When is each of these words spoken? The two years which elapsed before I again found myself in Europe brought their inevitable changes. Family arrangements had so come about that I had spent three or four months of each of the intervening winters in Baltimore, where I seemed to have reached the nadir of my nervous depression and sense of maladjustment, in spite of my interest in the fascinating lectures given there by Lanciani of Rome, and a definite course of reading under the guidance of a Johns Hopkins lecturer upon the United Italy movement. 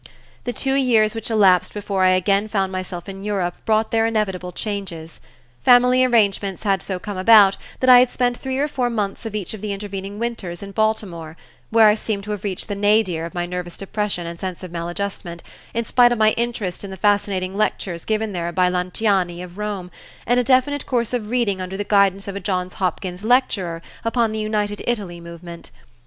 The 0.45 0.51
two 0.51 0.73
years 0.73 1.13
which 1.13 1.29
elapsed 1.29 1.75
before 1.75 2.03
I 2.03 2.09
again 2.17 2.47
found 2.47 2.71
myself 2.71 3.07
in 3.07 3.21
Europe 3.21 3.53
brought 3.65 3.91
their 3.91 4.07
inevitable 4.07 4.51
changes. 4.51 5.19
Family 5.63 6.03
arrangements 6.03 6.63
had 6.63 6.81
so 6.81 6.97
come 6.97 7.17
about 7.17 7.55
that 7.81 7.87
I 7.91 7.99
had 7.99 8.09
spent 8.09 8.35
three 8.35 8.57
or 8.57 8.67
four 8.67 8.89
months 8.89 9.27
of 9.27 9.35
each 9.35 9.53
of 9.53 9.61
the 9.61 9.71
intervening 9.71 10.17
winters 10.17 10.63
in 10.63 10.71
Baltimore, 10.71 11.37
where 11.69 11.87
I 11.87 11.93
seemed 11.93 12.23
to 12.23 12.31
have 12.31 12.43
reached 12.43 12.67
the 12.67 12.73
nadir 12.73 13.25
of 13.25 13.35
my 13.35 13.45
nervous 13.45 13.77
depression 13.77 14.25
and 14.25 14.39
sense 14.39 14.63
of 14.63 14.71
maladjustment, 14.71 15.43
in 15.71 15.85
spite 15.85 16.11
of 16.11 16.17
my 16.17 16.31
interest 16.31 16.83
in 16.83 16.89
the 16.89 16.97
fascinating 16.97 17.55
lectures 17.55 18.03
given 18.03 18.33
there 18.33 18.51
by 18.51 18.69
Lanciani 18.71 19.43
of 19.43 19.59
Rome, 19.59 19.91
and 20.25 20.39
a 20.39 20.43
definite 20.43 20.87
course 20.87 21.13
of 21.13 21.29
reading 21.29 21.61
under 21.61 21.77
the 21.77 21.83
guidance 21.83 22.27
of 22.27 22.35
a 22.35 22.39
Johns 22.39 22.73
Hopkins 22.81 23.23
lecturer 23.23 23.83
upon 24.03 24.31
the 24.31 24.39
United 24.39 24.81
Italy 24.87 25.21
movement. 25.21 25.69